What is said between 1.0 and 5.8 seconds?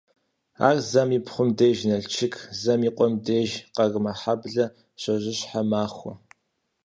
и пхъум деж Налшык, зэм и къуэм деж Къармэхьэблэ щожьыщхьэ